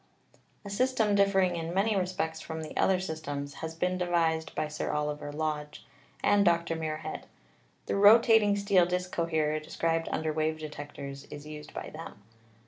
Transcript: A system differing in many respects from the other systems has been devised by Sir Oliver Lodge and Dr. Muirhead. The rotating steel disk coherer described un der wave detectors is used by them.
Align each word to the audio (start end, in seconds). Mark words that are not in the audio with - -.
A 0.65 0.69
system 0.71 1.13
differing 1.13 1.55
in 1.55 1.75
many 1.75 1.95
respects 1.95 2.41
from 2.41 2.63
the 2.63 2.75
other 2.75 2.99
systems 2.99 3.53
has 3.61 3.75
been 3.75 3.99
devised 3.99 4.55
by 4.55 4.67
Sir 4.67 4.89
Oliver 4.89 5.31
Lodge 5.31 5.85
and 6.23 6.43
Dr. 6.43 6.75
Muirhead. 6.75 7.27
The 7.85 7.95
rotating 7.95 8.55
steel 8.55 8.87
disk 8.87 9.11
coherer 9.11 9.59
described 9.59 10.09
un 10.11 10.23
der 10.23 10.33
wave 10.33 10.57
detectors 10.57 11.25
is 11.25 11.45
used 11.45 11.71
by 11.75 11.91
them. 11.91 12.19